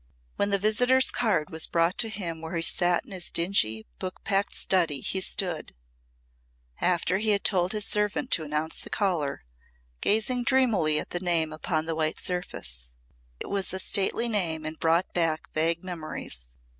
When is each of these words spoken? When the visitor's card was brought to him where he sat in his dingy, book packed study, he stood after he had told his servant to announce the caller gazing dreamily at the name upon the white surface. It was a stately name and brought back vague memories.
When 0.35 0.49
the 0.49 0.57
visitor's 0.57 1.11
card 1.11 1.51
was 1.51 1.67
brought 1.67 1.95
to 1.99 2.09
him 2.09 2.41
where 2.41 2.55
he 2.55 2.63
sat 2.63 3.05
in 3.05 3.11
his 3.11 3.29
dingy, 3.29 3.85
book 3.99 4.23
packed 4.23 4.55
study, 4.55 4.99
he 4.99 5.21
stood 5.21 5.75
after 6.79 7.19
he 7.19 7.29
had 7.29 7.43
told 7.43 7.71
his 7.71 7.85
servant 7.85 8.31
to 8.31 8.43
announce 8.43 8.77
the 8.81 8.89
caller 8.89 9.43
gazing 10.01 10.43
dreamily 10.43 10.97
at 10.99 11.11
the 11.11 11.19
name 11.19 11.53
upon 11.53 11.85
the 11.85 11.93
white 11.93 12.19
surface. 12.19 12.93
It 13.39 13.47
was 13.47 13.71
a 13.75 13.79
stately 13.79 14.27
name 14.27 14.65
and 14.65 14.79
brought 14.79 15.13
back 15.13 15.51
vague 15.53 15.83
memories. 15.83 16.47